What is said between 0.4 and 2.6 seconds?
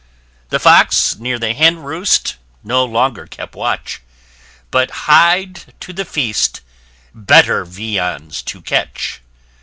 The Fox, near the hen roost,